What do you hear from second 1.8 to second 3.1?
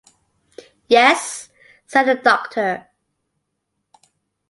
said the Doctor.